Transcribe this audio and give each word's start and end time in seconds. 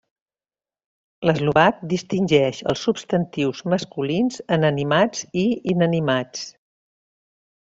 L'eslovac 1.29 1.83
distingeix 1.91 2.61
els 2.73 2.85
substantius 2.87 3.61
masculins 3.75 4.41
en 4.57 4.67
animats 4.71 5.23
i 5.43 5.45
inanimats. 5.75 6.49